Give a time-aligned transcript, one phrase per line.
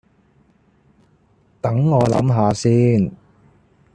[1.61, 3.11] 等我諗吓先